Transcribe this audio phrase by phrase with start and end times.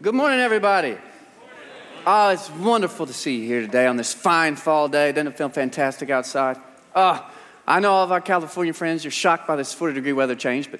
[0.00, 0.96] Good morning, everybody.
[2.06, 5.10] Oh, it's wonderful to see you here today on this fine fall day.
[5.10, 6.56] Doesn't it feel fantastic outside?
[6.94, 7.28] Oh,
[7.66, 10.70] I know all of our California friends, you're shocked by this 40 degree weather change,
[10.70, 10.78] but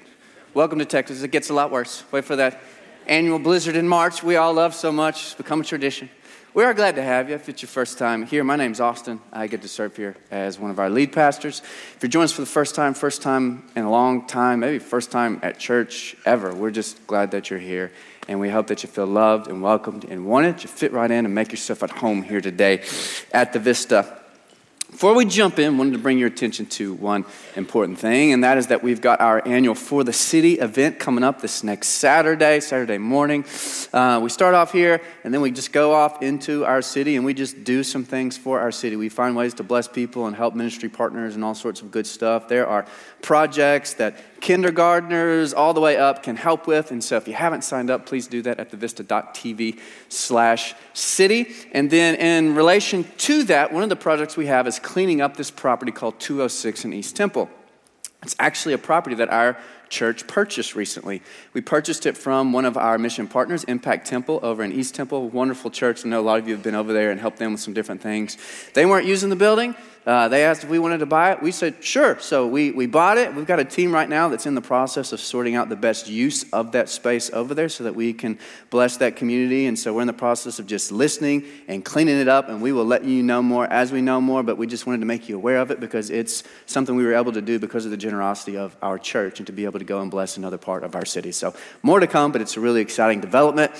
[0.53, 1.21] welcome to Texas.
[1.21, 2.05] It gets a lot worse.
[2.13, 2.61] Wait for that
[3.07, 5.23] annual blizzard in March we all love so much.
[5.23, 6.09] It's become a tradition.
[6.53, 7.35] We are glad to have you.
[7.35, 9.19] If it's your first time here, my name's Austin.
[9.33, 11.61] I get to serve here as one of our lead pastors.
[11.95, 14.79] If you're joining us for the first time, first time in a long time, maybe
[14.79, 17.91] first time at church ever, we're just glad that you're here.
[18.29, 21.25] And we hope that you feel loved and welcomed and wanted to fit right in
[21.25, 22.83] and make yourself at home here today
[23.31, 24.17] at the Vista.
[24.91, 27.25] Before we jump in, I wanted to bring your attention to one
[27.55, 31.23] important thing, and that is that we've got our annual For the City event coming
[31.23, 33.45] up this next Saturday, Saturday morning.
[33.93, 37.25] Uh, we start off here, and then we just go off into our city, and
[37.25, 38.95] we just do some things for our city.
[38.95, 42.07] We find ways to bless people and help ministry partners and all sorts of good
[42.07, 42.47] stuff.
[42.47, 42.85] There are
[43.21, 46.91] projects that kindergartners all the way up can help with.
[46.91, 49.79] And so if you haven't signed up, please do that at thevista.tv
[50.09, 51.53] slash city.
[51.71, 55.37] And then in relation to that, one of the projects we have is cleaning up
[55.37, 57.49] this property called 206 in East Temple.
[58.23, 59.57] It's actually a property that our
[59.89, 61.21] church purchased recently.
[61.53, 65.29] We purchased it from one of our mission partners, Impact Temple, over in East Temple.
[65.29, 66.05] Wonderful church.
[66.05, 67.73] I know a lot of you have been over there and helped them with some
[67.73, 68.37] different things.
[68.73, 69.75] They weren't using the building.
[70.09, 71.39] Uh, they asked if we wanted to buy it.
[71.39, 72.17] We said, sure.
[72.17, 73.35] So we, we bought it.
[73.35, 76.09] We've got a team right now that's in the process of sorting out the best
[76.09, 78.39] use of that space over there so that we can
[78.71, 79.67] bless that community.
[79.67, 82.49] And so we're in the process of just listening and cleaning it up.
[82.49, 84.41] And we will let you know more as we know more.
[84.41, 87.13] But we just wanted to make you aware of it because it's something we were
[87.13, 89.85] able to do because of the generosity of our church and to be able to
[89.85, 91.31] go and bless another part of our city.
[91.31, 93.73] So more to come, but it's a really exciting development.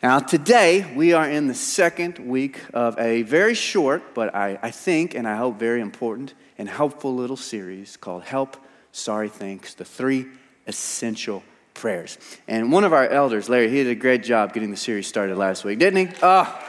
[0.00, 4.70] Now, today we are in the second week of a very short, but I, I,
[4.70, 8.56] think and I hope very important and helpful little series called Help,
[8.92, 10.26] Sorry, Thanks the Three
[10.68, 11.42] Essential
[11.74, 12.16] Prayers.
[12.46, 15.36] And one of our elders, Larry, he did a great job getting the series started
[15.36, 16.14] last week, didn't he?
[16.22, 16.64] Oh.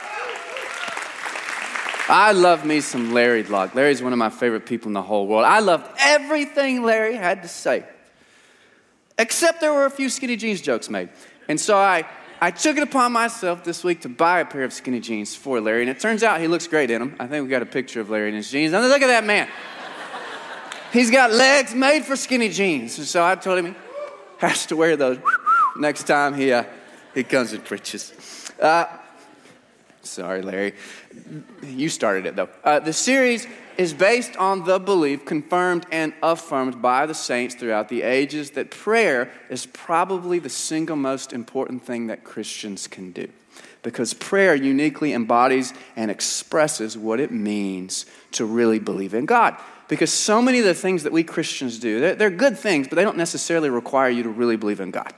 [2.08, 3.76] I love me some Larry Locke.
[3.76, 5.44] Larry's one of my favorite people in the whole world.
[5.44, 7.84] I loved everything Larry had to say,
[9.16, 11.10] except there were a few skinny jeans jokes made.
[11.48, 12.06] And so I
[12.42, 15.60] I took it upon myself this week to buy a pair of skinny jeans for
[15.60, 17.16] Larry, and it turns out he looks great in them.
[17.20, 18.72] I think we got a picture of Larry in his jeans.
[18.72, 19.46] And look at that man.
[20.90, 22.96] He's got legs made for skinny jeans.
[22.96, 23.74] And so I told him he
[24.38, 25.18] has to wear those
[25.76, 26.64] next time he, uh,
[27.14, 28.50] he comes and preaches.
[28.60, 28.86] Uh,
[30.02, 30.74] sorry, Larry.
[31.62, 32.48] You started it, though.
[32.64, 33.46] Uh, the series
[33.80, 38.70] is based on the belief confirmed and affirmed by the saints throughout the ages that
[38.70, 43.26] prayer is probably the single most important thing that Christians can do.
[43.82, 49.56] Because prayer uniquely embodies and expresses what it means to really believe in God.
[49.88, 52.96] Because so many of the things that we Christians do, they're, they're good things, but
[52.96, 55.14] they don't necessarily require you to really believe in God.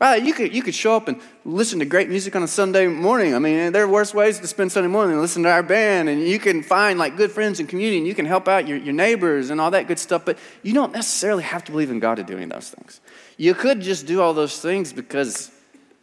[0.00, 0.22] Right?
[0.22, 3.34] You could, you could show up and listen to great music on a Sunday morning.
[3.34, 6.08] I mean, there are worse ways to spend Sunday morning than listen to our band.
[6.08, 8.78] And you can find like good friends and community and you can help out your,
[8.78, 10.24] your neighbors and all that good stuff.
[10.24, 13.02] But you don't necessarily have to believe in God to do any of those things.
[13.36, 15.50] You could just do all those things because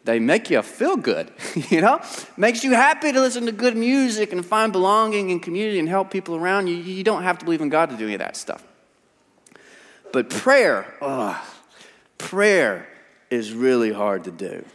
[0.04, 1.32] they make you feel good,
[1.70, 2.00] you know?
[2.38, 6.12] Makes you happy to listen to good music and find belonging and community and help
[6.12, 6.76] people around you.
[6.76, 8.64] You don't have to believe in God to do any of that stuff.
[10.14, 11.44] But prayer, oh,
[12.20, 12.88] prayer
[13.30, 14.66] is really hard to do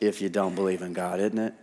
[0.00, 1.54] if you don't believe in God, isn't it?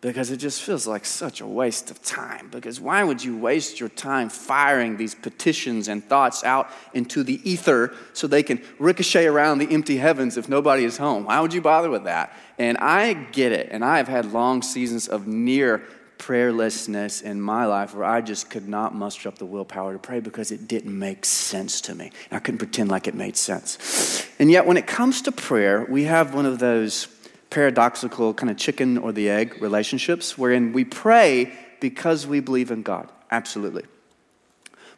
[0.00, 2.48] Because it just feels like such a waste of time.
[2.50, 7.40] Because why would you waste your time firing these petitions and thoughts out into the
[7.48, 11.26] ether so they can ricochet around the empty heavens if nobody is home?
[11.26, 12.36] Why would you bother with that?
[12.58, 13.68] And I get it.
[13.70, 15.84] And I have had long seasons of near
[16.18, 20.20] prayerlessness in my life where I just could not muster up the willpower to pray
[20.20, 22.12] because it didn't make sense to me.
[22.30, 24.26] I couldn't pretend like it made sense.
[24.38, 27.08] And yet, when it comes to prayer, we have one of those
[27.50, 32.82] paradoxical kind of chicken or the egg relationships wherein we pray because we believe in
[32.82, 33.10] God.
[33.30, 33.84] Absolutely.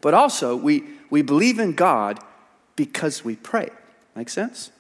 [0.01, 2.21] But also, we, we believe in God
[2.77, 3.71] because we pray.
[4.15, 4.71] Make sense?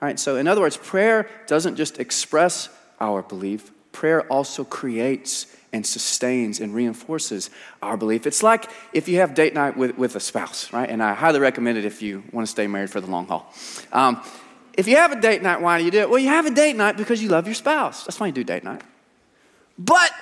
[0.00, 2.68] All right, so in other words, prayer doesn't just express
[3.00, 7.50] our belief, prayer also creates and sustains and reinforces
[7.82, 8.26] our belief.
[8.26, 10.88] It's like if you have date night with, with a spouse, right?
[10.88, 13.52] And I highly recommend it if you want to stay married for the long haul.
[13.92, 14.22] Um,
[14.74, 16.08] if you have a date night, why do you do it?
[16.08, 18.04] Well, you have a date night because you love your spouse.
[18.04, 18.82] That's why you do date night.
[19.78, 20.12] But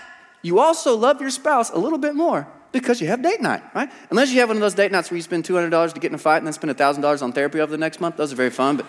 [0.43, 3.90] you also love your spouse a little bit more because you have date night, right?
[4.10, 6.14] Unless you have one of those date nights where you spend $200 to get in
[6.14, 8.16] a fight and then spend $1,000 on therapy over the next month.
[8.16, 8.87] Those are very fun, but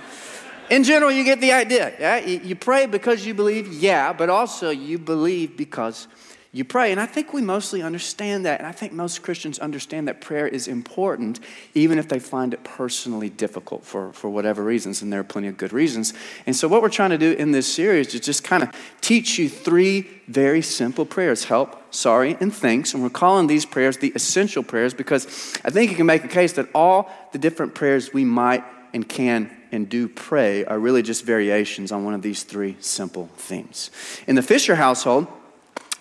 [0.70, 1.94] in general, you get the idea.
[2.00, 2.18] Yeah?
[2.18, 6.08] You pray because you believe, yeah, but also you believe because
[6.58, 6.92] you pray.
[6.92, 8.60] And I think we mostly understand that.
[8.60, 11.40] And I think most Christians understand that prayer is important,
[11.74, 15.02] even if they find it personally difficult for, for whatever reasons.
[15.02, 16.14] And there are plenty of good reasons.
[16.46, 18.72] And so, what we're trying to do in this series is just kind of
[19.02, 22.94] teach you three very simple prayers help, sorry, and thanks.
[22.94, 25.26] And we're calling these prayers the essential prayers because
[25.64, 28.64] I think you can make a case that all the different prayers we might
[28.94, 33.30] and can and do pray are really just variations on one of these three simple
[33.36, 33.92] themes.
[34.26, 35.28] In the Fisher household,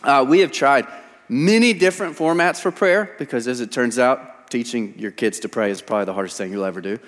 [0.07, 0.87] uh, we have tried
[1.29, 5.71] many different formats for prayer because, as it turns out, teaching your kids to pray
[5.71, 6.99] is probably the hardest thing you'll ever do.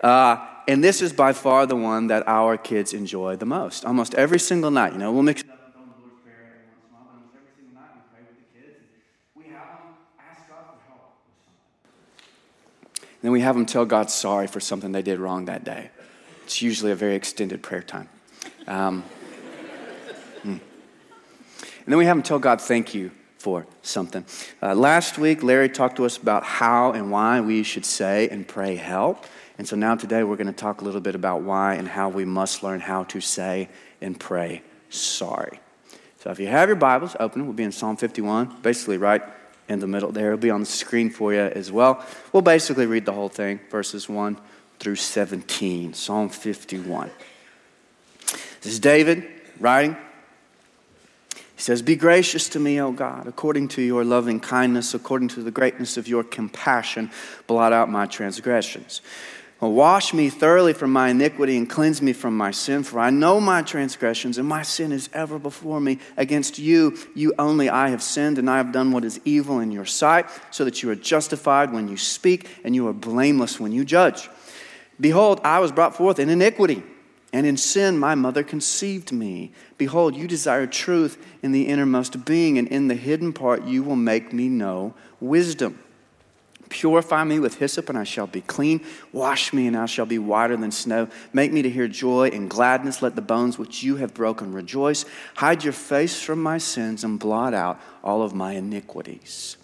[0.00, 3.84] Uh, and this is by far the one that our kids enjoy the most.
[3.84, 5.42] Almost every single night, you know, we'll mix.
[13.22, 15.90] And then we have them tell God sorry for something they did wrong that day.
[16.42, 18.08] It's usually a very extended prayer time.
[18.66, 19.04] Um,
[21.84, 24.24] and then we have them tell God thank you for something.
[24.62, 28.46] Uh, last week, Larry talked to us about how and why we should say and
[28.46, 29.26] pray help.
[29.58, 32.08] And so now today, we're going to talk a little bit about why and how
[32.08, 33.68] we must learn how to say
[34.00, 35.58] and pray sorry.
[36.20, 39.22] So if you have your Bibles open, we'll be in Psalm 51, basically right
[39.68, 40.28] in the middle there.
[40.28, 42.04] It'll be on the screen for you as well.
[42.32, 44.38] We'll basically read the whole thing, verses 1
[44.78, 45.94] through 17.
[45.94, 47.10] Psalm 51.
[48.60, 49.96] This is David writing
[51.62, 55.44] he says, Be gracious to me, O God, according to your loving kindness, according to
[55.44, 57.08] the greatness of your compassion,
[57.46, 59.00] blot out my transgressions.
[59.60, 63.40] Wash me thoroughly from my iniquity and cleanse me from my sin, for I know
[63.40, 66.00] my transgressions, and my sin is ever before me.
[66.16, 69.70] Against you, you only, I have sinned, and I have done what is evil in
[69.70, 73.70] your sight, so that you are justified when you speak, and you are blameless when
[73.70, 74.28] you judge.
[75.00, 76.82] Behold, I was brought forth in iniquity
[77.32, 79.52] and in sin, my mother conceived me.
[79.78, 83.96] Behold, you desire truth in the innermost being, and in the hidden part you will
[83.96, 85.78] make me know wisdom.
[86.68, 88.84] Purify me with hyssop, and I shall be clean.
[89.12, 91.08] Wash me, and I shall be whiter than snow.
[91.32, 93.02] Make me to hear joy and gladness.
[93.02, 95.04] Let the bones which you have broken rejoice.
[95.36, 99.56] Hide your face from my sins, and blot out all of my iniquities.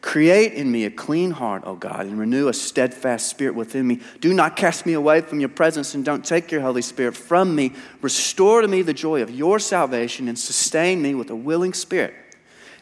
[0.00, 4.00] Create in me a clean heart, O God, and renew a steadfast spirit within me.
[4.20, 7.54] Do not cast me away from your presence, and don't take your Holy Spirit from
[7.54, 7.72] me.
[8.02, 12.14] Restore to me the joy of your salvation, and sustain me with a willing spirit.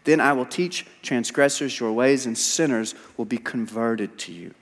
[0.05, 4.55] Then I will teach transgressors your ways, and sinners will be converted to you.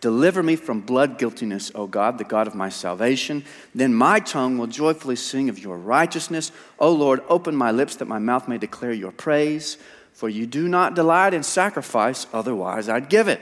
[0.00, 3.44] Deliver me from blood guiltiness, O God, the God of my salvation.
[3.74, 6.52] Then my tongue will joyfully sing of your righteousness.
[6.78, 9.76] O Lord, open my lips that my mouth may declare your praise.
[10.18, 13.40] For you do not delight in sacrifice, otherwise I'd give it.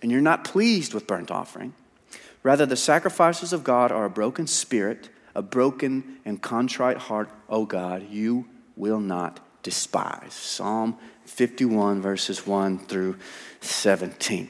[0.00, 1.74] And you're not pleased with burnt offering.
[2.44, 7.66] Rather, the sacrifices of God are a broken spirit, a broken and contrite heart, O
[7.66, 8.46] God, you
[8.76, 10.32] will not despise.
[10.32, 13.16] Psalm 51, verses 1 through
[13.60, 14.48] 17.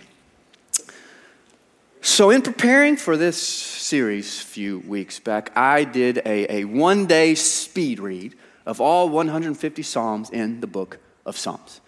[2.03, 7.07] So, in preparing for this series a few weeks back, I did a, a one
[7.07, 8.35] day speed read
[8.67, 11.81] of all 150 Psalms in the book of Psalms.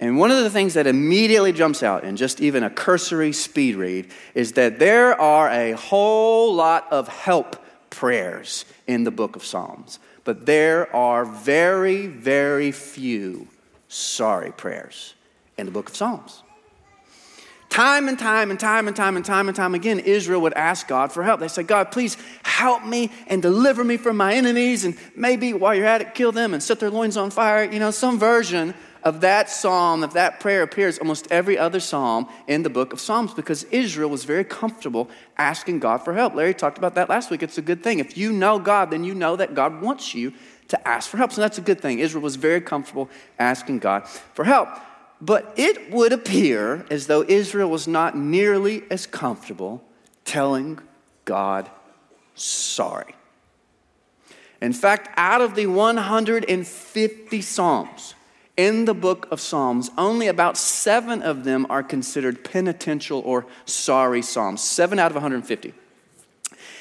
[0.00, 3.76] And one of the things that immediately jumps out in just even a cursory speed
[3.76, 7.56] read is that there are a whole lot of help
[7.90, 13.46] prayers in the book of Psalms, but there are very, very few
[13.88, 15.14] sorry prayers
[15.56, 16.42] in the book of Psalms.
[17.72, 20.86] Time and time and time and time and time and time again, Israel would ask
[20.86, 21.40] God for help.
[21.40, 25.74] They said, God, please help me and deliver me from my enemies, and maybe while
[25.74, 27.64] you're at it, kill them and set their loins on fire.
[27.64, 28.74] You know, some version
[29.04, 33.00] of that psalm, of that prayer, appears almost every other psalm in the book of
[33.00, 36.34] Psalms because Israel was very comfortable asking God for help.
[36.34, 37.42] Larry talked about that last week.
[37.42, 38.00] It's a good thing.
[38.00, 40.34] If you know God, then you know that God wants you
[40.68, 41.32] to ask for help.
[41.32, 42.00] So that's a good thing.
[42.00, 44.68] Israel was very comfortable asking God for help.
[45.22, 49.80] But it would appear as though Israel was not nearly as comfortable
[50.24, 50.80] telling
[51.24, 51.70] God
[52.34, 53.14] sorry.
[54.60, 58.14] In fact, out of the 150 Psalms
[58.56, 64.22] in the book of Psalms, only about seven of them are considered penitential or sorry
[64.22, 64.60] Psalms.
[64.60, 65.72] Seven out of 150.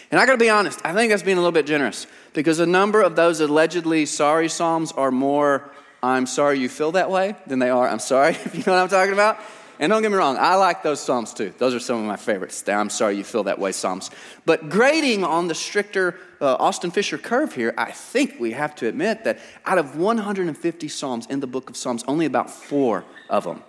[0.10, 2.66] And I gotta be honest, I think that's being a little bit generous because a
[2.66, 5.72] number of those allegedly sorry Psalms are more
[6.04, 8.82] I'm sorry you feel that way than they are I'm sorry, if you know what
[8.82, 9.38] I'm talking about.
[9.80, 11.56] And don't get me wrong, I like those Psalms too.
[11.58, 12.62] Those are some of my favorites.
[12.62, 14.12] The I'm sorry you feel that way Psalms.
[14.46, 18.88] But grading on the stricter uh, Austin Fisher curve here, I think we have to
[18.88, 23.44] admit that out of 150 Psalms in the book of Psalms, only about four of
[23.44, 23.64] them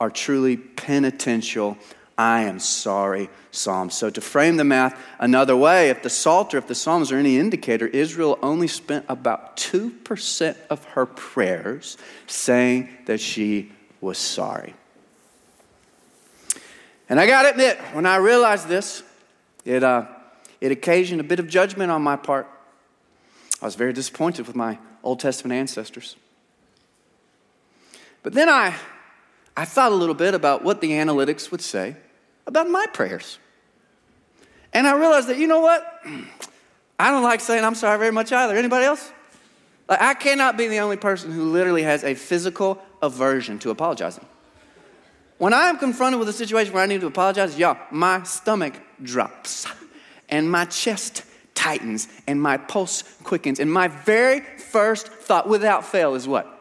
[0.00, 1.78] are truly penitential
[2.16, 3.94] I am sorry Psalms.
[3.94, 7.38] So, to frame the math another way, if the Psalter, if the Psalms are any
[7.38, 14.74] indicator, Israel only spent about 2% of her prayers saying that she was sorry.
[17.08, 19.02] And I got to admit, when I realized this,
[19.64, 20.06] it, uh,
[20.60, 22.48] it occasioned a bit of judgment on my part.
[23.60, 26.16] I was very disappointed with my Old Testament ancestors.
[28.22, 28.74] But then I,
[29.56, 31.96] I thought a little bit about what the analytics would say
[32.46, 33.38] about my prayers.
[34.72, 35.84] And I realized that, you know what?
[36.98, 38.56] I don't like saying I'm sorry very much either.
[38.56, 39.12] Anybody else?
[39.88, 44.24] Like, I cannot be the only person who literally has a physical aversion to apologizing.
[45.38, 48.74] When I am confronted with a situation where I need to apologize, y'all, my stomach
[49.02, 49.66] drops
[50.28, 51.24] and my chest
[51.54, 53.60] tightens and my pulse quickens.
[53.60, 56.53] And my very first thought, without fail, is what?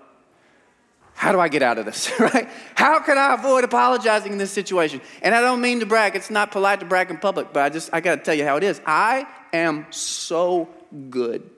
[1.15, 2.50] How do I get out of this, right?
[2.75, 5.01] How can I avoid apologizing in this situation?
[5.22, 6.15] And I don't mean to brag.
[6.15, 8.46] It's not polite to brag in public, but I just, I got to tell you
[8.46, 8.82] how it is.
[8.86, 10.67] I am so
[11.10, 11.50] good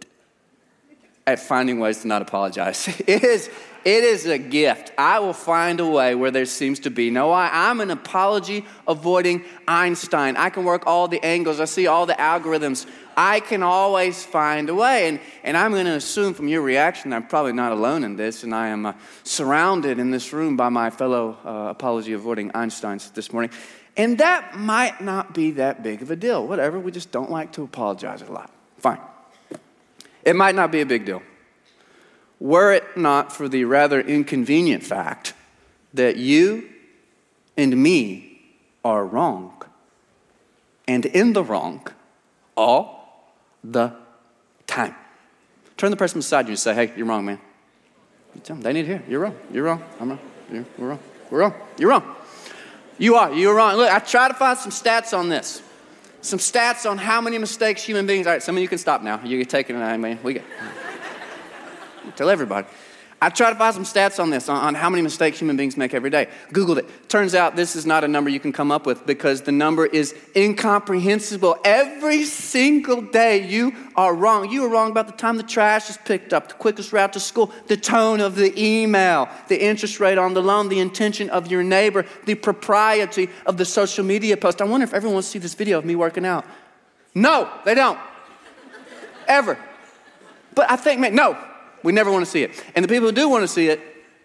[1.28, 2.88] at finding ways to not apologize.
[3.08, 3.50] It is,
[3.84, 4.92] it is a gift.
[4.98, 7.50] I will find a way where there seems to be no I.
[7.70, 10.38] I'm an apology avoiding Einstein.
[10.38, 12.88] I can work all the angles, I see all the algorithms.
[13.16, 15.08] I can always find a way.
[15.08, 18.44] And, and I'm going to assume from your reaction I'm probably not alone in this,
[18.44, 18.94] and I am uh,
[19.24, 23.52] surrounded in this room by my fellow uh, apology avoiding Einsteins this morning.
[23.98, 26.46] And that might not be that big of a deal.
[26.46, 28.52] Whatever, we just don't like to apologize a lot.
[28.78, 29.00] Fine.
[30.24, 31.22] It might not be a big deal.
[32.40, 35.34] Were it not for the rather inconvenient fact
[35.94, 36.70] that you
[37.56, 38.42] and me
[38.84, 39.64] are wrong
[40.88, 41.88] and in the wrong
[42.56, 42.95] all
[43.72, 43.94] the
[44.68, 44.96] time.
[45.78, 47.40] Turn the person beside you and say, hey, you're wrong, man.
[48.34, 49.04] You tell them, they need to hear.
[49.08, 49.36] You're wrong.
[49.52, 49.84] You're wrong.
[50.00, 50.20] I'm wrong.
[50.52, 51.00] You're, we're wrong.
[51.30, 51.54] We're wrong.
[51.78, 52.16] You're wrong.
[52.98, 53.34] You are.
[53.34, 53.76] You're wrong.
[53.76, 55.62] Look, I try to find some stats on this.
[56.22, 58.26] Some stats on how many mistakes human beings.
[58.26, 59.22] All right, some of you can stop now.
[59.24, 59.80] You're taking it.
[59.80, 60.44] I mean, we get.
[62.16, 62.68] Tell everybody.
[63.22, 65.94] I tried to find some stats on this, on, how many mistakes human beings make
[65.94, 66.28] every day.
[66.50, 67.10] Googled it.
[67.10, 69.86] Turns out this is not a number you can come up with because the number
[69.86, 71.58] is incomprehensible.
[71.64, 74.52] Every single day you are wrong.
[74.52, 77.22] You are wrong about the time the trash is picked up, the quickest route to
[77.22, 81.48] school, the tone of the email, the interest rate on the loan, the intention of
[81.48, 84.62] your neighbor, the propriety of the social media post.
[84.62, 86.46] I wonder if everyone wants to see this video of me working out.
[87.16, 87.98] No, they don't.
[89.26, 89.58] Ever.
[90.54, 91.38] But I think, man, no,
[91.84, 92.52] we never want to see it.
[92.76, 93.80] And the people who do want to see it,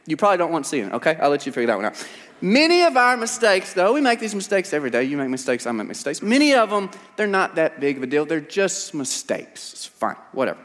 [0.06, 1.16] you probably don't want to see it, okay?
[1.20, 2.06] I'll let you figure that one out.
[2.40, 5.04] Many of our mistakes, though, we make these mistakes every day.
[5.04, 6.22] You make mistakes, I make mistakes.
[6.22, 8.24] Many of them, they're not that big of a deal.
[8.24, 9.72] They're just mistakes.
[9.72, 10.58] It's fine, whatever.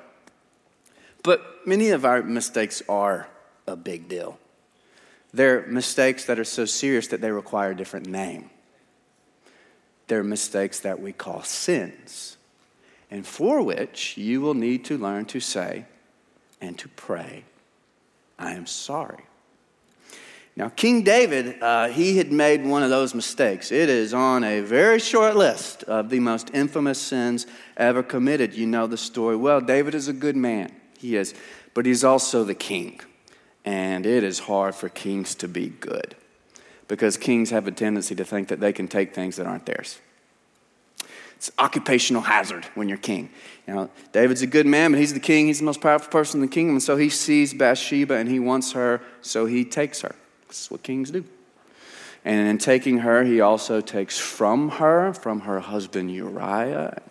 [1.22, 3.28] But many of our mistakes are
[3.68, 4.40] a big deal.
[5.34, 8.50] They're mistakes that are so serious that they require a different name.
[10.08, 12.38] They're mistakes that we call sins,
[13.12, 15.86] and for which you will need to learn to say,
[16.62, 17.44] and to pray,
[18.38, 19.24] I am sorry.
[20.58, 23.74] Now, King David, uh, he had made one of those mistakes.
[23.74, 27.46] It is on a very short list of the most infamous sins
[27.76, 28.54] ever committed.
[28.54, 29.60] You know the story well.
[29.60, 31.34] David is a good man, he is,
[31.74, 33.02] but he's also the king.
[33.66, 36.16] And it is hard for kings to be good
[36.88, 40.00] because kings have a tendency to think that they can take things that aren't theirs.
[41.36, 43.30] It's occupational hazard when you're king.
[43.68, 45.48] You know, David's a good man, but he's the king.
[45.48, 46.76] He's the most powerful person in the kingdom.
[46.76, 50.16] And so he sees Bathsheba and he wants her, so he takes her.
[50.48, 51.26] This is what kings do.
[52.24, 57.02] And in taking her, he also takes from her, from her husband Uriah.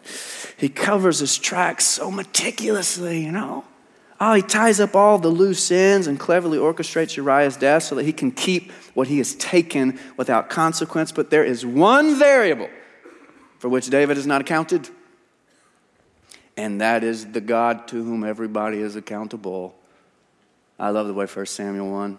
[0.56, 3.64] He covers his tracks so meticulously, you know.
[4.20, 8.04] Oh, he ties up all the loose ends and cleverly orchestrates Uriah's death so that
[8.04, 11.12] he can keep what he has taken without consequence.
[11.12, 12.70] But there is one variable
[13.64, 14.90] for which David is not accounted.
[16.54, 19.74] And that is the God to whom everybody is accountable.
[20.78, 22.18] I love the way 1 Samuel 1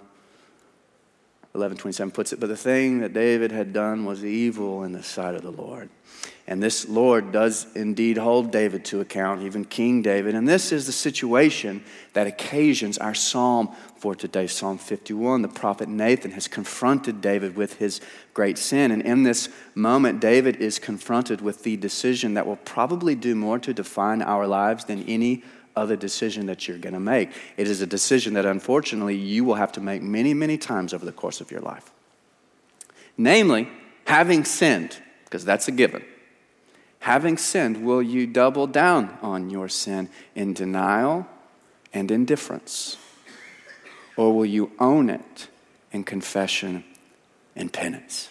[1.55, 2.39] 11 27 puts it.
[2.39, 5.89] But the thing that David had done was evil in the sight of the Lord.
[6.47, 10.35] And this Lord does indeed hold David to account, even King David.
[10.35, 11.83] And this is the situation
[12.13, 15.41] that occasions our psalm for today, Psalm 51.
[15.41, 17.99] The prophet Nathan has confronted David with his
[18.35, 18.91] great sin.
[18.91, 23.57] And in this moment, David is confronted with the decision that will probably do more
[23.57, 25.43] to define our lives than any
[25.75, 27.31] other decision that you're going to make.
[27.57, 31.05] It is a decision that unfortunately you will have to make many, many times over
[31.05, 31.91] the course of your life.
[33.17, 33.69] Namely,
[34.05, 36.03] having sinned, because that's a given.
[36.99, 41.27] Having sinned, will you double down on your sin in denial
[41.93, 42.97] and indifference?
[44.17, 45.47] Or will you own it
[45.91, 46.83] in confession
[47.55, 48.29] and penance?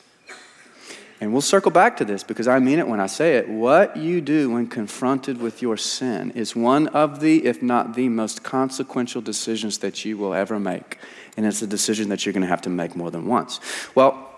[1.25, 3.49] And we'll circle back to this because I mean it when I say it.
[3.49, 8.11] What you do when confronted with your sin is one of the, if not the
[8.11, 10.99] most consequential decisions that you will ever make.
[11.38, 13.59] And it's a decision that you're going to have to make more than once.
[13.95, 14.31] Well,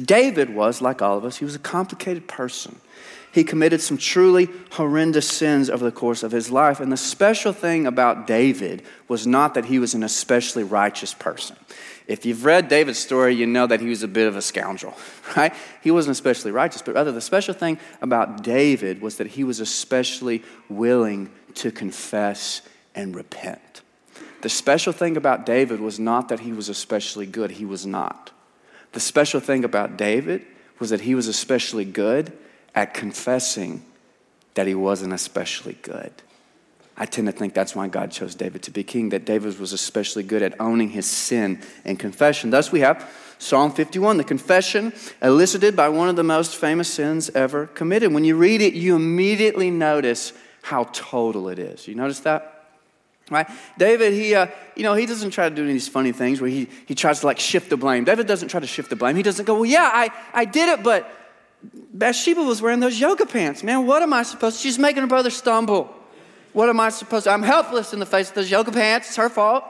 [0.00, 2.80] David was, like all of us, he was a complicated person.
[3.32, 6.78] He committed some truly horrendous sins over the course of his life.
[6.78, 11.56] And the special thing about David was not that he was an especially righteous person.
[12.06, 14.94] If you've read David's story, you know that he was a bit of a scoundrel,
[15.36, 15.52] right?
[15.82, 19.58] He wasn't especially righteous, but rather the special thing about David was that he was
[19.58, 22.62] especially willing to confess
[22.94, 23.82] and repent.
[24.42, 28.30] The special thing about David was not that he was especially good, he was not.
[28.92, 30.46] The special thing about David
[30.78, 32.32] was that he was especially good
[32.74, 33.84] at confessing
[34.54, 36.12] that he wasn't especially good.
[36.98, 39.72] I tend to think that's why God chose David to be king, that David was
[39.72, 42.50] especially good at owning his sin and confession.
[42.50, 47.28] Thus, we have Psalm 51, the confession elicited by one of the most famous sins
[47.30, 48.14] ever committed.
[48.14, 51.86] When you read it, you immediately notice how total it is.
[51.86, 52.52] You notice that?
[53.30, 53.46] Right?
[53.76, 56.40] David, he, uh, you know, he doesn't try to do any of these funny things
[56.40, 58.04] where he, he tries to like shift the blame.
[58.04, 59.16] David doesn't try to shift the blame.
[59.16, 61.10] He doesn't go, well, yeah, I, I did it, but
[61.92, 63.62] Bathsheba was wearing those yoga pants.
[63.62, 64.62] Man, what am I supposed to?
[64.62, 65.95] She's making her brother stumble.
[66.56, 67.32] What am I supposed to?
[67.32, 69.08] I'm helpless in the face of those yoga pants.
[69.08, 69.62] It's her fault.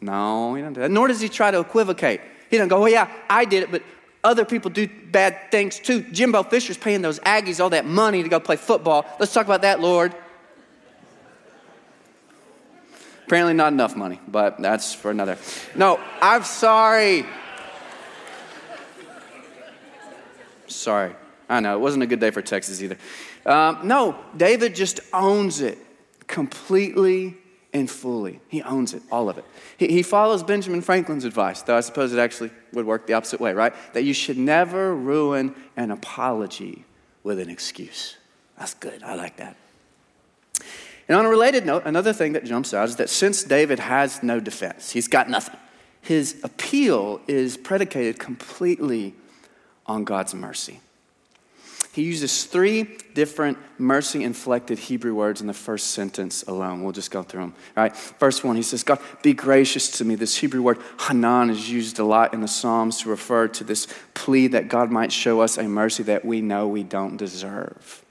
[0.00, 0.90] No, he doesn't do that.
[0.90, 2.20] Nor does he try to equivocate.
[2.50, 3.84] He doesn't go, well, yeah, I did it, but
[4.24, 6.02] other people do bad things too.
[6.02, 9.06] Jimbo Fisher's paying those Aggies all that money to go play football.
[9.20, 10.12] Let's talk about that, Lord.
[13.26, 15.38] Apparently, not enough money, but that's for another.
[15.76, 17.24] No, I'm sorry.
[20.66, 21.14] Sorry.
[21.48, 22.96] I know, it wasn't a good day for Texas either.
[23.46, 25.78] Um, no, David just owns it
[26.26, 27.36] completely
[27.72, 28.40] and fully.
[28.48, 29.44] He owns it, all of it.
[29.76, 33.40] He, he follows Benjamin Franklin's advice, though I suppose it actually would work the opposite
[33.40, 33.72] way, right?
[33.94, 36.84] That you should never ruin an apology
[37.22, 38.16] with an excuse.
[38.58, 39.02] That's good.
[39.02, 39.56] I like that.
[41.08, 44.22] And on a related note, another thing that jumps out is that since David has
[44.22, 45.58] no defense, he's got nothing,
[46.02, 49.14] his appeal is predicated completely
[49.86, 50.80] on God's mercy.
[51.92, 56.84] He uses three different mercy inflected Hebrew words in the first sentence alone.
[56.84, 57.54] We'll just go through them.
[57.76, 57.96] All right.
[57.96, 60.14] First one, he says, God, be gracious to me.
[60.14, 63.88] This Hebrew word, hanan, is used a lot in the Psalms to refer to this
[64.14, 68.04] plea that God might show us a mercy that we know we don't deserve.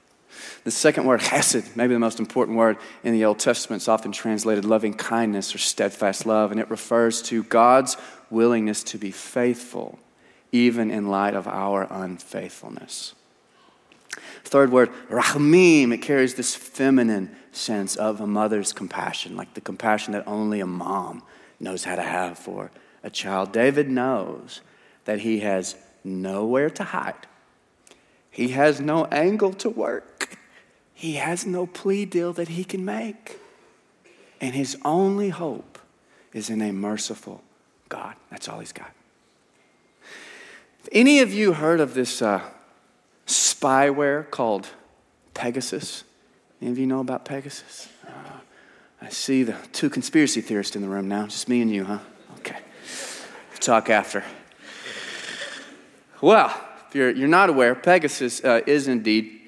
[0.65, 4.11] The second word, hesed, maybe the most important word in the Old Testament, is often
[4.11, 7.95] translated loving kindness or steadfast love, and it refers to God's
[8.29, 9.99] willingness to be faithful
[10.51, 13.13] even in light of our unfaithfulness.
[14.43, 20.13] Third word, rahmim, it carries this feminine sense of a mother's compassion, like the compassion
[20.13, 21.23] that only a mom
[21.59, 22.71] knows how to have for
[23.03, 23.51] a child.
[23.51, 24.61] David knows
[25.05, 27.27] that he has nowhere to hide,
[28.31, 30.37] he has no angle to work,
[30.93, 33.39] he has no plea deal that he can make.
[34.41, 35.79] And his only hope
[36.31, 37.43] is in a merciful
[37.89, 38.15] God.
[38.29, 38.93] That's all he's got.
[40.91, 42.41] Any of you heard of this uh,
[43.29, 44.67] spyware called
[45.33, 46.03] Pegasus?
[46.61, 47.87] Any of you know about Pegasus?
[48.05, 48.11] Uh,
[49.01, 51.27] I see the two conspiracy theorists in the room now.
[51.27, 51.99] Just me and you, huh?
[52.39, 52.57] Okay.
[53.51, 54.23] We'll talk after.
[56.21, 56.47] Well,
[56.87, 59.39] if you're, you're not aware, Pegasus uh, is indeed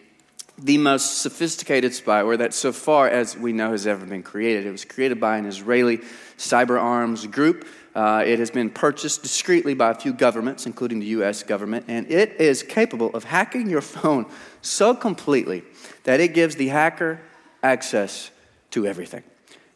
[0.57, 4.67] the most sophisticated spyware that, so far as we know, has ever been created.
[4.67, 5.97] It was created by an Israeli
[6.37, 7.65] cyber arms group
[7.95, 12.09] uh, it has been purchased discreetly by a few governments, including the US government, and
[12.11, 14.25] it is capable of hacking your phone
[14.61, 15.63] so completely
[16.03, 17.19] that it gives the hacker
[17.63, 18.31] access
[18.71, 19.23] to everything.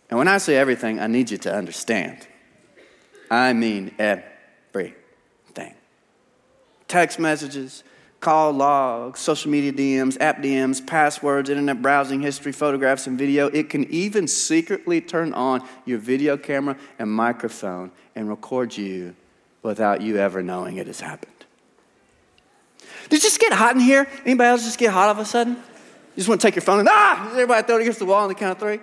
[0.09, 2.27] And when I say everything, I need you to understand.
[3.29, 4.25] I mean everything
[6.87, 7.83] text messages,
[8.25, 13.49] call logs, social media DMs, app DMs, passwords, internet browsing history, photographs, and video.
[13.49, 19.15] It can even secretly turn on your video camera and microphone and record you
[19.61, 21.33] without you ever knowing it has happened.
[23.09, 24.07] Did it just get hot in here?
[24.25, 25.53] Anybody else just get hot all of a sudden?
[25.53, 28.23] You just want to take your phone and ah, everybody throw it against the wall
[28.23, 28.79] on the count of three?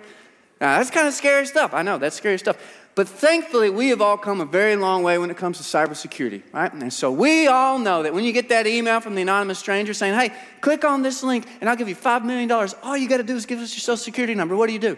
[0.61, 1.73] Now, that's kind of scary stuff.
[1.73, 2.57] I know, that's scary stuff.
[2.95, 6.43] But thankfully, we have all come a very long way when it comes to cybersecurity,
[6.53, 6.71] right?
[6.71, 9.95] And so we all know that when you get that email from the anonymous stranger
[9.95, 12.51] saying, hey, click on this link and I'll give you $5 million,
[12.83, 14.55] all you got to do is give us your social security number.
[14.55, 14.95] What do you do?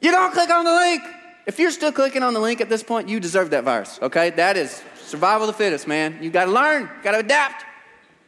[0.00, 1.02] You don't click on the link.
[1.46, 4.30] If you're still clicking on the link at this point, you deserve that virus, okay?
[4.30, 6.18] That is survival of the fittest, man.
[6.22, 7.66] You got to learn, got to adapt.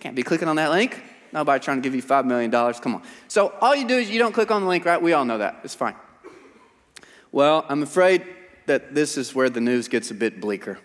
[0.01, 1.03] Can't be clicking on that link.
[1.33, 2.51] Nobody trying to give you $5 million.
[2.51, 3.03] Come on.
[3.29, 5.01] So all you do is you don't click on the link, right?
[5.01, 5.61] We all know that.
[5.65, 5.95] It's fine.
[7.33, 8.36] Well, I'm afraid
[8.67, 10.79] that this is where the news gets a bit bleaker.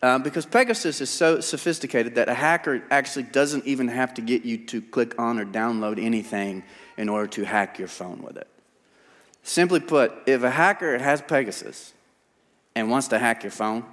[0.00, 4.44] Uh, because Pegasus is so sophisticated that a hacker actually doesn't even have to get
[4.44, 6.62] you to click on or download anything
[6.96, 8.46] in order to hack your phone with it.
[9.42, 11.94] Simply put, if a hacker has Pegasus
[12.76, 13.84] and wants to hack your phone,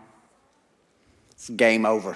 [1.31, 2.15] it's game over.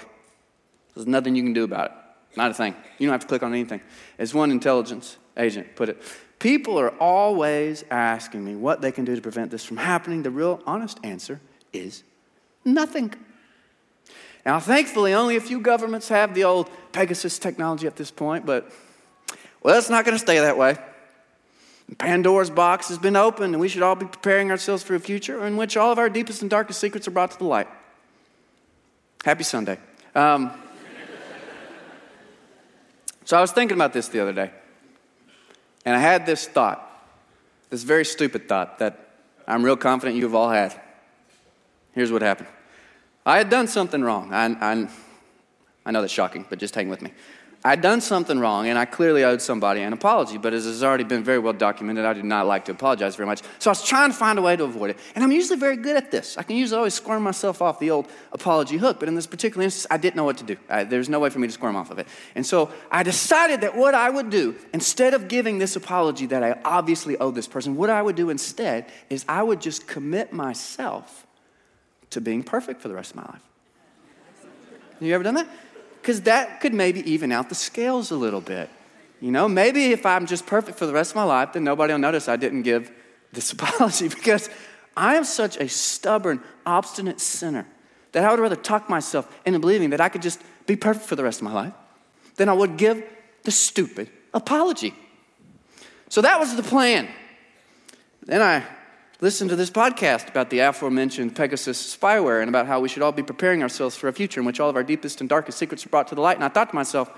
[0.94, 1.96] There's nothing you can do about it.
[2.36, 2.74] Not a thing.
[2.98, 3.80] You don't have to click on anything.
[4.18, 6.00] As one intelligence agent put it,
[6.38, 10.22] people are always asking me what they can do to prevent this from happening.
[10.22, 11.40] The real honest answer
[11.72, 12.02] is
[12.64, 13.14] nothing.
[14.46, 18.70] Now, thankfully, only a few governments have the old Pegasus technology at this point, but
[19.62, 20.78] well, it's not going to stay that way.
[21.98, 25.44] Pandora's box has been opened, and we should all be preparing ourselves for a future
[25.46, 27.68] in which all of our deepest and darkest secrets are brought to the light.
[29.24, 29.78] Happy Sunday.
[30.14, 30.52] Um,
[33.30, 34.50] so I was thinking about this the other day,
[35.84, 36.84] and I had this thought,
[37.68, 39.08] this very stupid thought that
[39.46, 40.74] I'm real confident you've all had.
[41.92, 42.48] Here's what happened
[43.24, 44.34] I had done something wrong.
[44.34, 44.88] I, I,
[45.86, 47.12] I know that's shocking, but just hang with me.
[47.62, 51.04] I'd done something wrong, and I clearly owed somebody an apology, but as has already
[51.04, 53.42] been very well documented, I do not like to apologize very much.
[53.58, 54.98] So I was trying to find a way to avoid it.
[55.14, 56.38] And I'm usually very good at this.
[56.38, 59.62] I can usually always squirm myself off the old apology hook, but in this particular
[59.62, 60.56] instance, I didn't know what to do.
[60.70, 62.08] I, there's no way for me to squirm off of it.
[62.34, 66.42] And so I decided that what I would do, instead of giving this apology that
[66.42, 70.32] I obviously owe this person, what I would do instead is I would just commit
[70.32, 71.26] myself
[72.08, 73.42] to being perfect for the rest of my life.
[74.98, 75.48] You ever done that?
[76.00, 78.70] Because that could maybe even out the scales a little bit.
[79.20, 81.92] You know, maybe if I'm just perfect for the rest of my life, then nobody
[81.92, 82.90] will notice I didn't give
[83.32, 84.48] this apology because
[84.96, 87.66] I am such a stubborn, obstinate sinner
[88.12, 91.16] that I would rather talk myself into believing that I could just be perfect for
[91.16, 91.72] the rest of my life
[92.36, 93.04] than I would give
[93.44, 94.94] the stupid apology.
[96.08, 97.08] So that was the plan.
[98.24, 98.64] Then I
[99.20, 103.12] listen to this podcast about the aforementioned Pegasus spyware and about how we should all
[103.12, 105.84] be preparing ourselves for a future in which all of our deepest and darkest secrets
[105.84, 106.36] are brought to the light.
[106.36, 107.08] And I thought to myself,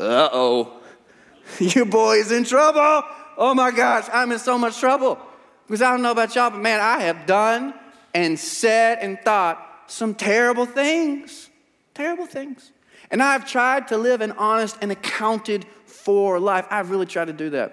[0.00, 0.80] uh oh,
[1.58, 3.02] you boys in trouble.
[3.38, 5.18] Oh my gosh, I'm in so much trouble.
[5.66, 7.74] Because I don't know about y'all, but man, I have done
[8.14, 11.48] and said and thought some terrible things.
[11.94, 12.72] Terrible things.
[13.10, 16.66] And I've tried to live an honest and accounted for life.
[16.70, 17.72] I've really tried to do that.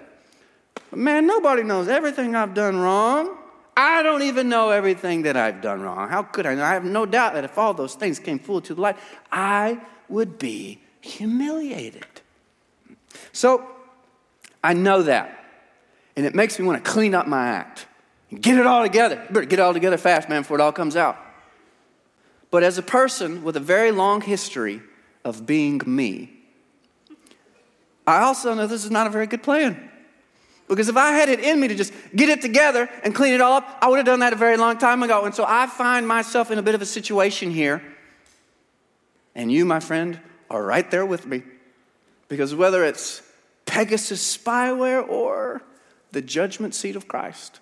[0.90, 3.36] But man, nobody knows everything I've done wrong.
[3.76, 6.08] I don't even know everything that I've done wrong.
[6.08, 6.52] How could I?
[6.52, 8.96] I have no doubt that if all those things came full to the light,
[9.32, 12.06] I would be humiliated.
[13.32, 13.66] So
[14.62, 15.44] I know that.
[16.16, 17.86] And it makes me want to clean up my act
[18.30, 19.16] and get it all together.
[19.28, 21.18] You better get it all together fast, man, before it all comes out.
[22.50, 24.80] But as a person with a very long history
[25.24, 26.30] of being me,
[28.06, 29.90] I also know this is not a very good plan.
[30.68, 33.40] Because if I had it in me to just get it together and clean it
[33.40, 35.24] all up, I would have done that a very long time ago.
[35.24, 37.82] And so I find myself in a bit of a situation here.
[39.34, 41.42] And you, my friend, are right there with me.
[42.28, 43.22] Because whether it's
[43.66, 45.62] Pegasus spyware or
[46.12, 47.60] the judgment seat of Christ,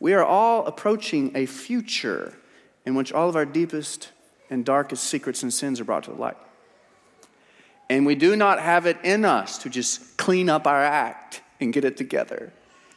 [0.00, 2.36] we are all approaching a future
[2.84, 4.10] in which all of our deepest
[4.50, 6.36] and darkest secrets and sins are brought to the light.
[7.88, 11.72] And we do not have it in us to just clean up our act and
[11.72, 12.52] get it together.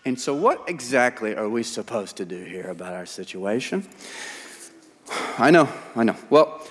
[0.06, 3.88] And so, what exactly are we supposed to do here about our situation?
[5.38, 6.16] I know, I know.
[6.30, 6.62] Well,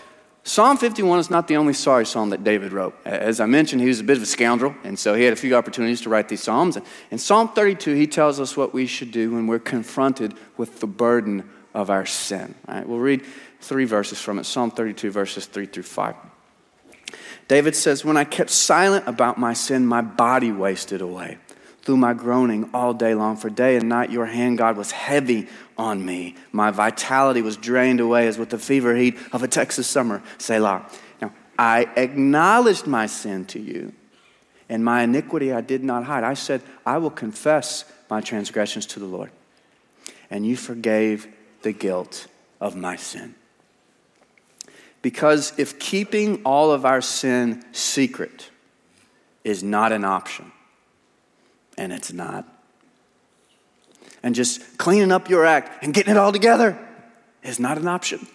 [0.47, 2.95] Psalm 51 is not the only sorry psalm that David wrote.
[3.05, 5.37] As I mentioned, he was a bit of a scoundrel, and so he had a
[5.37, 6.79] few opportunities to write these psalms.
[7.11, 10.87] In Psalm 32, he tells us what we should do when we're confronted with the
[10.87, 12.55] burden of our sin.
[12.69, 13.23] All right, we'll read
[13.61, 16.15] three verses from it Psalm 32, verses 3 through 5.
[17.49, 21.39] David says, When I kept silent about my sin, my body wasted away
[21.85, 23.37] through my groaning all day long.
[23.37, 26.35] For day and night your hand, God, was heavy on me.
[26.51, 30.23] My vitality was drained away as with the fever heat of a Texas summer.
[30.39, 30.89] Selah.
[31.21, 33.93] Now, I acknowledged my sin to you,
[34.69, 36.25] and my iniquity I did not hide.
[36.25, 39.31] I said, I will confess my transgressions to the Lord.
[40.31, 41.29] And you forgave
[41.63, 42.29] the guilt
[42.61, 43.35] of my sin.
[45.03, 48.51] Because if keeping all of our sin secret
[49.45, 50.51] is not an option,
[51.77, 52.47] and it's not.
[54.23, 56.79] And just cleaning up your act and getting it all together
[57.43, 58.27] is not an option,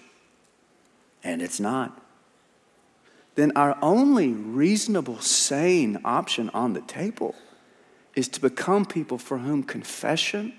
[1.23, 1.99] and it's not.
[3.35, 7.35] Then our only reasonable, sane option on the table
[8.15, 10.53] is to become people for whom confession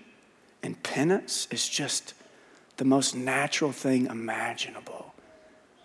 [0.63, 2.15] and penance is just
[2.79, 5.15] the most natural thing imaginable.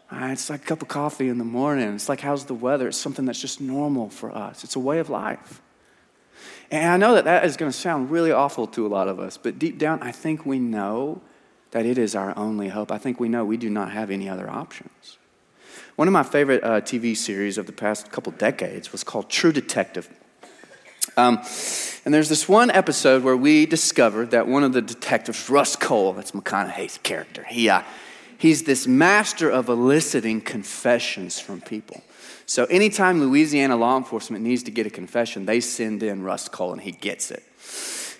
[0.10, 1.94] Uh, it's like a cup of coffee in the morning.
[1.96, 2.88] It's like, how's the weather?
[2.88, 4.64] It's something that's just normal for us.
[4.64, 5.62] It's a way of life.
[6.72, 9.20] And I know that that is going to sound really awful to a lot of
[9.20, 11.22] us, but deep down, I think we know
[11.72, 12.92] that it is our only hope.
[12.92, 15.18] I think we know we do not have any other options.
[15.96, 19.52] One of my favorite uh, TV series of the past couple decades was called True
[19.52, 20.10] Detective.
[21.18, 21.42] Um,
[22.04, 26.14] and there's this one episode where we discovered that one of the detectives, Rust Cohle,
[26.14, 27.84] that's McConaughey's character, he, uh,
[28.38, 32.04] he's this master of eliciting confessions from people.
[32.46, 36.74] So anytime Louisiana law enforcement needs to get a confession, they send in Rust Cohle
[36.74, 37.44] and he gets it.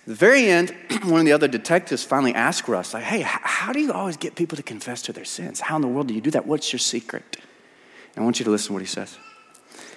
[0.00, 3.72] At the very end, one of the other detectives finally asks Russ, like, hey, how
[3.72, 5.60] do you always get people to confess to their sins?
[5.60, 6.46] How in the world do you do that?
[6.46, 7.36] What's your secret?
[8.14, 9.16] And I want you to listen to what he says.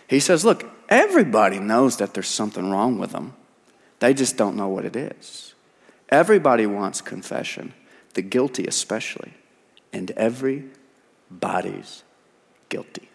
[0.07, 3.33] He says, look, everybody knows that there's something wrong with them.
[3.99, 5.53] They just don't know what it is.
[6.09, 7.73] Everybody wants confession,
[8.13, 9.33] the guilty especially,
[9.93, 12.03] and everybody's
[12.69, 13.08] guilty.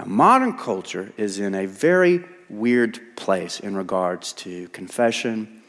[0.00, 5.60] Now, modern culture is in a very weird place in regards to confession,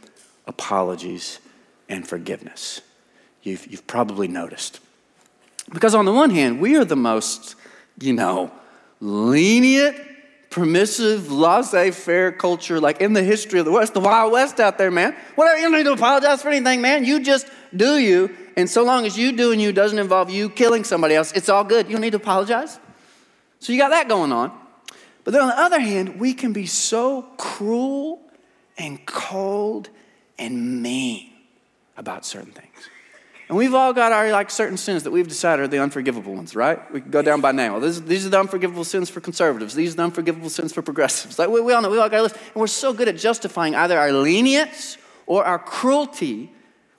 [0.48, 1.40] apologies,
[1.90, 2.80] and forgiveness.
[3.44, 4.80] You've, you've probably noticed.
[5.74, 7.56] Because, on the one hand, we are the most,
[8.00, 8.54] you know,
[9.02, 9.98] lenient,
[10.50, 14.78] permissive, laissez faire culture, like in the history of the West, the Wild West out
[14.78, 15.14] there, man.
[15.36, 17.04] Whatever, you don't need to apologize for anything, man.
[17.04, 18.34] You just do you.
[18.56, 21.66] And so long as you doing you doesn't involve you killing somebody else, it's all
[21.66, 21.88] good.
[21.88, 22.80] You don't need to apologize.
[23.62, 24.52] So you got that going on.
[25.24, 28.20] But then on the other hand, we can be so cruel
[28.78, 29.90] and cold
[30.40, 31.32] and mean
[31.96, 32.74] about certain things.
[33.48, 36.56] And we've all got our like certain sins that we've decided are the unforgivable ones,
[36.56, 36.92] right?
[36.92, 37.74] We can go down by name.
[37.74, 39.76] Well, this, these are the unforgivable sins for conservatives.
[39.76, 41.38] These are the unforgivable sins for progressives.
[41.38, 42.38] Like we, we all know, we all got a list.
[42.38, 44.98] And we're so good at justifying either our lenience
[45.28, 46.52] or our cruelty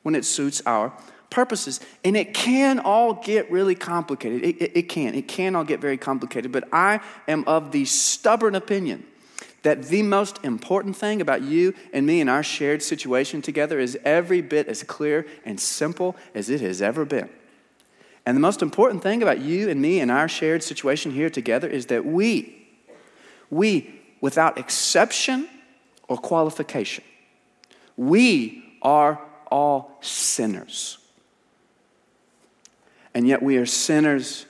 [0.02, 0.92] when it suits our
[1.32, 1.80] purposes.
[2.04, 4.44] And it can all get really complicated.
[4.44, 5.14] It, it, it, can.
[5.14, 6.52] It can all get very complicated.
[6.52, 9.04] But I am of the stubborn opinion
[9.62, 13.98] that the most important thing about you and me and our shared situation together is
[14.04, 17.30] every bit as clear and simple as it has ever been.
[18.26, 21.68] And the most important thing about you and me and our shared situation here together
[21.68, 22.68] is that we,
[23.50, 25.48] we, without exception
[26.08, 27.04] or qualification,
[27.96, 30.98] we are all sinners.
[33.14, 34.46] And yet we are sinners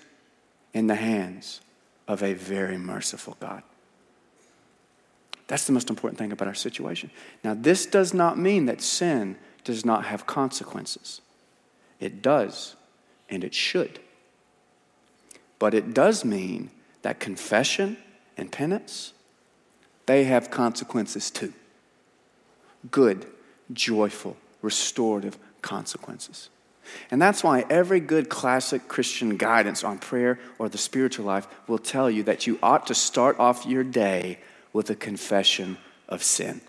[0.72, 1.60] in the hands
[2.06, 3.62] of a very merciful God.
[5.48, 7.10] That's the most important thing about our situation.
[7.44, 11.20] Now, this does not mean that sin does not have consequences.
[12.00, 12.74] It does,
[13.28, 14.00] and it should.
[15.58, 16.70] But it does mean
[17.02, 17.96] that confession
[18.36, 19.12] and penance,
[20.06, 21.52] they have consequences too.
[22.90, 23.26] Good,
[23.72, 26.48] joyful, restorative consequences.
[27.10, 31.78] And that's why every good classic Christian guidance on prayer or the spiritual life will
[31.78, 34.38] tell you that you ought to start off your day
[34.72, 36.60] with a confession of sin.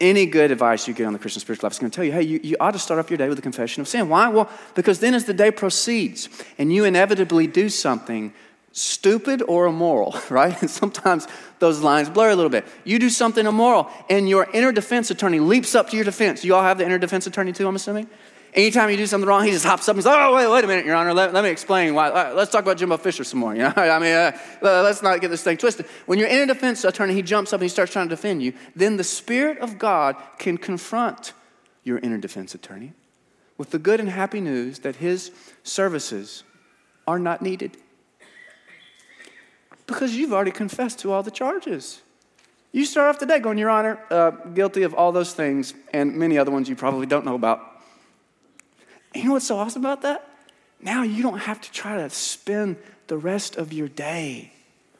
[0.00, 2.12] Any good advice you get on the Christian spiritual life is going to tell you,
[2.12, 4.08] hey, you, you ought to start off your day with a confession of sin.
[4.08, 4.28] Why?
[4.28, 8.32] Well, because then as the day proceeds and you inevitably do something
[8.72, 10.58] stupid or immoral, right?
[10.60, 11.26] And sometimes
[11.58, 12.64] those lines blur a little bit.
[12.84, 16.44] You do something immoral, and your inner defense attorney leaps up to your defense.
[16.44, 18.08] You all have the inner defense attorney too, I'm assuming?
[18.54, 20.62] Anytime you do something wrong, he just hops up and he's like, oh, wait, wait
[20.62, 21.14] a minute, Your Honor.
[21.14, 22.10] Let, let me explain why.
[22.10, 23.54] Right, let's talk about Jimbo Fisher some more.
[23.54, 23.72] You know?
[23.76, 25.86] I mean, uh, let's not get this thing twisted.
[26.04, 28.42] When you're in a defense attorney, he jumps up and he starts trying to defend
[28.42, 28.52] you.
[28.76, 31.32] Then the Spirit of God can confront
[31.82, 32.92] your inner defense attorney
[33.56, 35.30] with the good and happy news that his
[35.62, 36.44] services
[37.06, 37.78] are not needed.
[39.86, 42.02] Because you've already confessed to all the charges.
[42.70, 46.16] You start off the day going, Your Honor, uh, guilty of all those things and
[46.16, 47.71] many other ones you probably don't know about.
[49.14, 50.28] And you know what's so awesome about that?
[50.80, 54.52] Now you don't have to try to spend the rest of your day,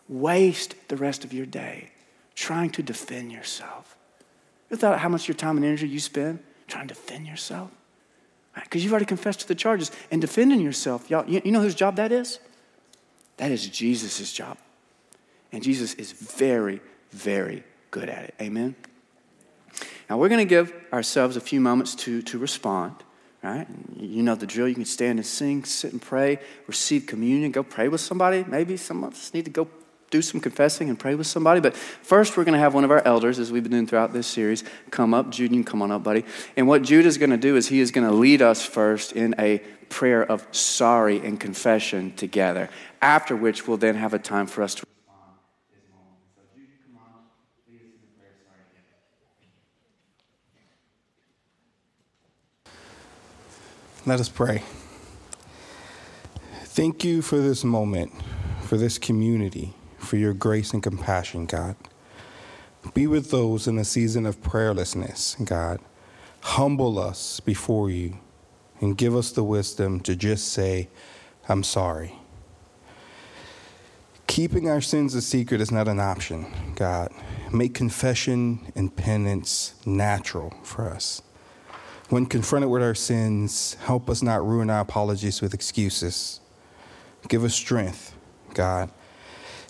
[0.08, 1.90] waste the rest of your day
[2.34, 3.96] trying to defend yourself.
[4.70, 7.70] You thought how much your time and energy you spend trying to defend yourself?
[8.54, 9.90] Because you've already confessed to the charges.
[10.10, 12.38] And defending yourself, y'all, you, you know whose job that is?
[13.38, 14.58] That is Jesus' job.
[15.52, 18.34] And Jesus is very, very good at it.
[18.40, 18.74] Amen?
[20.08, 22.96] Now, we're going to give ourselves a few moments to, to respond.
[23.42, 23.66] Right?
[23.98, 24.68] You know the drill.
[24.68, 28.44] You can stand and sing, sit and pray, receive communion, go pray with somebody.
[28.46, 29.68] Maybe some of us need to go
[30.12, 31.60] do some confessing and pray with somebody.
[31.60, 34.12] But first, we're going to have one of our elders, as we've been doing throughout
[34.12, 35.30] this series, come up.
[35.30, 36.24] Jude, you can come on up, buddy.
[36.56, 39.12] And what Jude is going to do is he is going to lead us first
[39.12, 42.68] in a prayer of sorry and confession together,
[43.00, 44.86] after which we'll then have a time for us to
[54.04, 54.64] Let us pray.
[56.64, 58.12] Thank you for this moment,
[58.62, 61.76] for this community, for your grace and compassion, God.
[62.94, 65.78] Be with those in a season of prayerlessness, God,
[66.40, 68.18] humble us before you
[68.80, 70.88] and give us the wisdom to just say,
[71.48, 72.16] I'm sorry.
[74.26, 77.12] Keeping our sins a secret is not an option, God.
[77.52, 81.22] Make confession and penance natural for us.
[82.12, 86.40] When confronted with our sins, help us not ruin our apologies with excuses.
[87.26, 88.14] Give us strength,
[88.52, 88.90] God,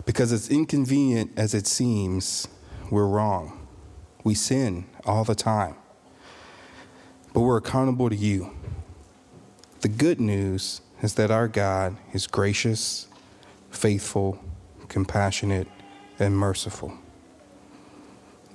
[0.06, 2.48] because as inconvenient as it seems,
[2.90, 3.64] we're wrong.
[4.24, 5.76] We sin all the time,
[7.32, 8.50] but we're accountable to you.
[9.82, 13.06] The good news is that our God is gracious,
[13.70, 14.40] faithful,
[14.88, 15.68] compassionate,
[16.18, 16.92] and merciful.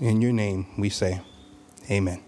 [0.01, 1.21] In your name we say,
[1.89, 2.26] Amen.